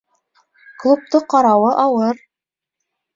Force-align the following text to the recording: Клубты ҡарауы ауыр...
Клубты 0.83 1.21
ҡарауы 1.33 1.67
ауыр... 1.83 2.25